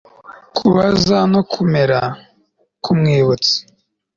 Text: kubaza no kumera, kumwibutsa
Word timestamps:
kubaza 0.57 1.17
no 1.33 1.41
kumera, 1.51 1.99
kumwibutsa 2.83 3.55